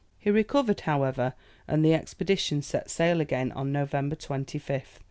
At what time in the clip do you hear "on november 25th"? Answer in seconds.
3.51-4.97